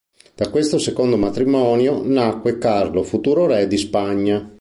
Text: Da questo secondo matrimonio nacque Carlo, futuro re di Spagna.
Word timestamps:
Da 0.33 0.49
questo 0.49 0.79
secondo 0.79 1.15
matrimonio 1.15 2.01
nacque 2.03 2.57
Carlo, 2.57 3.03
futuro 3.03 3.45
re 3.45 3.67
di 3.67 3.77
Spagna. 3.77 4.49